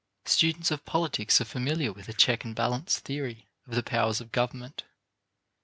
[0.25, 4.31] Students of politics are familiar with a check and balance theory of the powers of
[4.31, 4.83] government.